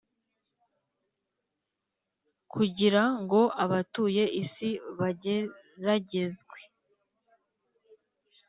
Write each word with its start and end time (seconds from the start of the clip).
kugira 2.51 3.01
ngo 3.21 3.41
abatuye 3.63 4.23
isi 4.43 4.69
bageragezwe 4.99 6.57